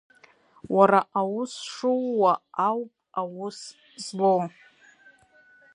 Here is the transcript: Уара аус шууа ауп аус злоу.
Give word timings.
Уара 0.75 0.99
аус 1.19 1.53
шууа 1.73 2.33
ауп 2.67 2.91
аус 3.21 3.57
злоу. 4.03 4.41